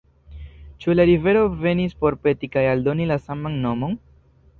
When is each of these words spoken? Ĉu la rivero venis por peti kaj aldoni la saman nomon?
Ĉu 0.85 0.95
la 0.95 1.03
rivero 1.09 1.43
venis 1.65 1.93
por 2.05 2.17
peti 2.23 2.49
kaj 2.57 2.63
aldoni 2.71 3.07
la 3.13 3.19
saman 3.27 3.61
nomon? 3.67 3.95